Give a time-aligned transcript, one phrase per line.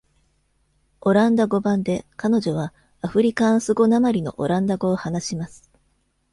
[1.01, 5.69] オランダ語版で、彼女は、アフリカーンス語訛りのオランダ語を話します。